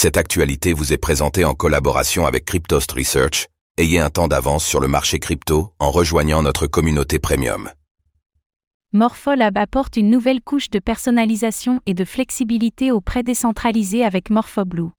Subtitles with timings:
[0.00, 3.48] Cette actualité vous est présentée en collaboration avec Cryptost Research.
[3.78, 7.68] Ayez un temps d'avance sur le marché crypto en rejoignant notre communauté premium.
[8.92, 14.90] Morpholab apporte une nouvelle couche de personnalisation et de flexibilité aux prêts décentralisés avec MorphoBlue.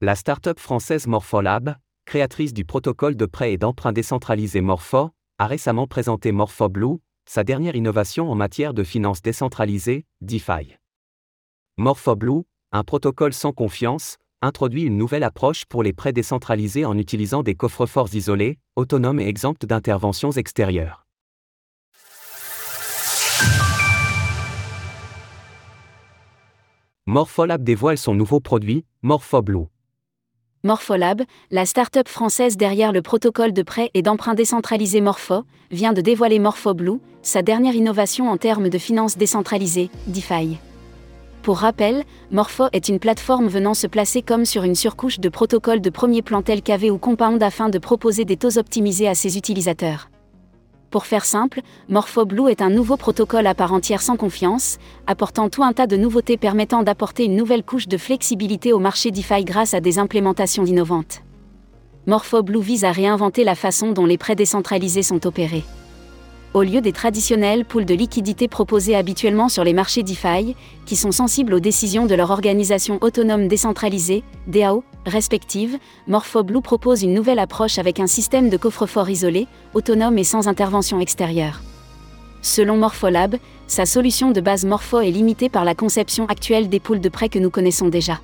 [0.00, 5.86] La start-up française Morpholab, créatrice du protocole de prêt et d'emprunt décentralisé Morpho, a récemment
[5.86, 10.74] présenté MorphoBlue, sa dernière innovation en matière de finances décentralisées, DeFi.
[11.76, 12.42] MorphoBlue,
[12.72, 17.54] un protocole sans confiance, introduit une nouvelle approche pour les prêts décentralisés en utilisant des
[17.54, 21.06] coffres-forts isolés, autonomes et exempts d'interventions extérieures.
[27.06, 29.66] Morpholab dévoile son nouveau produit, MorphoBlue.
[30.62, 36.02] Morpholab, la start-up française derrière le protocole de prêt et d'emprunt décentralisé Morpho, vient de
[36.02, 40.58] dévoiler MorphoBlue, sa dernière innovation en termes de finances décentralisées, DeFi.
[41.42, 45.80] Pour rappel, Morpho est une plateforme venant se placer comme sur une surcouche de protocole
[45.80, 49.38] de premier plan tel qu'AV ou Compound afin de proposer des taux optimisés à ses
[49.38, 50.10] utilisateurs.
[50.90, 55.62] Pour faire simple, MorphoBlue est un nouveau protocole à part entière sans confiance, apportant tout
[55.62, 59.72] un tas de nouveautés permettant d'apporter une nouvelle couche de flexibilité au marché DeFi grâce
[59.72, 61.22] à des implémentations innovantes.
[62.06, 65.64] MorphoBlue vise à réinventer la façon dont les prêts décentralisés sont opérés
[66.52, 71.12] au lieu des traditionnels pools de liquidités proposés habituellement sur les marchés DeFi, qui sont
[71.12, 75.78] sensibles aux décisions de leur organisation autonome décentralisée, DAO, respective,
[76.08, 81.00] MorphoBlue propose une nouvelle approche avec un système de coffre-fort isolé, autonome et sans intervention
[81.00, 81.62] extérieure.
[82.42, 87.00] Selon Morpholab, sa solution de base Morpho est limitée par la conception actuelle des pools
[87.00, 88.20] de prêts que nous connaissons déjà.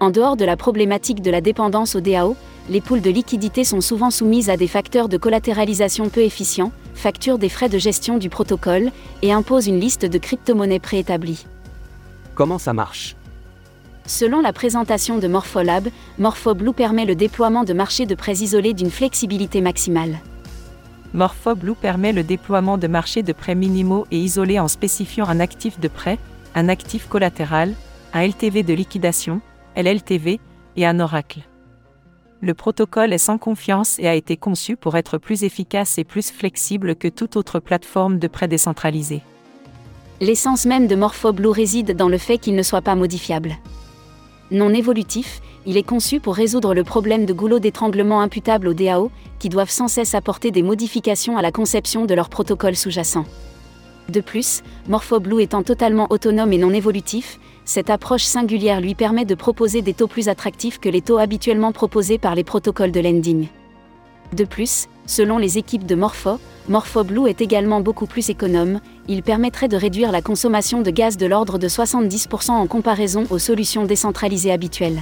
[0.00, 2.36] En dehors de la problématique de la dépendance au DAO,
[2.68, 7.38] les poules de liquidité sont souvent soumises à des facteurs de collatéralisation peu efficients, facturent
[7.38, 8.90] des frais de gestion du protocole
[9.22, 11.46] et imposent une liste de crypto-monnaies préétablies.
[12.34, 13.16] Comment ça marche?
[14.06, 15.88] Selon la présentation de Morpholab,
[16.18, 20.18] MorphoBlue permet le déploiement de marchés de prêts isolés d'une flexibilité maximale.
[21.14, 25.78] MorphoBlue permet le déploiement de marchés de prêts minimaux et isolés en spécifiant un actif
[25.78, 26.18] de prêt,
[26.54, 27.74] un actif collatéral,
[28.12, 29.40] un LTV de liquidation,
[29.76, 30.40] LLTV,
[30.76, 31.40] et un oracle
[32.42, 36.32] le protocole est sans confiance et a été conçu pour être plus efficace et plus
[36.32, 39.22] flexible que toute autre plateforme de prêt décentralisé.
[40.20, 43.56] L'essence même de MorphoBlue réside dans le fait qu'il ne soit pas modifiable.
[44.50, 49.12] Non évolutif, il est conçu pour résoudre le problème de goulot d'étranglement imputable aux DAO,
[49.38, 53.24] qui doivent sans cesse apporter des modifications à la conception de leur protocole sous-jacent.
[54.08, 57.38] De plus, MorphoBlue étant totalement autonome et non évolutif,
[57.72, 61.72] cette approche singulière lui permet de proposer des taux plus attractifs que les taux habituellement
[61.72, 63.48] proposés par les protocoles de lending.
[64.34, 66.38] De plus, selon les équipes de Morpho,
[66.68, 71.24] MorphoBlue est également beaucoup plus économe, il permettrait de réduire la consommation de gaz de
[71.24, 75.00] l'ordre de 70% en comparaison aux solutions décentralisées habituelles.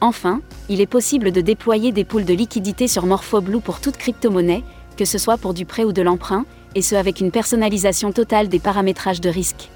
[0.00, 4.64] Enfin, il est possible de déployer des pools de liquidités sur MorphoBlue pour toute crypto-monnaie,
[4.96, 8.48] que ce soit pour du prêt ou de l'emprunt, et ce avec une personnalisation totale
[8.48, 9.70] des paramétrages de risque.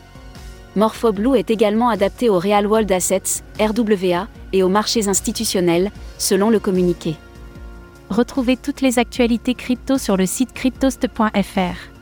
[0.77, 6.59] MorphoBlue est également adapté aux Real World Assets, RWA, et aux marchés institutionnels, selon le
[6.59, 7.16] communiqué.
[8.10, 11.93] Retrouvez toutes les actualités crypto sur le site cryptost.fr.